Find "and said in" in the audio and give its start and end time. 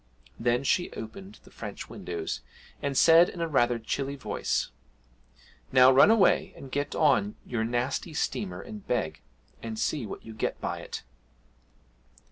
2.81-3.39